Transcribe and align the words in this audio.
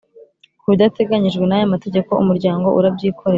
Ku 0.59 0.65
bidateganyijwe 0.71 1.43
n 1.45 1.51
aya 1.57 1.73
mategeko 1.73 2.11
Umuryango 2.23 2.67
urabyikorera 2.79 3.29